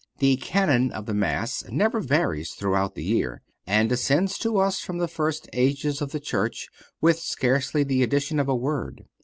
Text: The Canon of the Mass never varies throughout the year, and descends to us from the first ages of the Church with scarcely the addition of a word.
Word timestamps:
The 0.17 0.37
Canon 0.37 0.91
of 0.93 1.05
the 1.05 1.13
Mass 1.13 1.63
never 1.69 1.99
varies 1.99 2.53
throughout 2.53 2.95
the 2.95 3.03
year, 3.03 3.43
and 3.67 3.87
descends 3.87 4.39
to 4.39 4.57
us 4.57 4.79
from 4.79 4.97
the 4.97 5.07
first 5.07 5.47
ages 5.53 6.01
of 6.01 6.11
the 6.11 6.19
Church 6.19 6.69
with 7.01 7.19
scarcely 7.19 7.83
the 7.83 8.01
addition 8.01 8.39
of 8.39 8.49
a 8.49 8.55
word. 8.55 9.03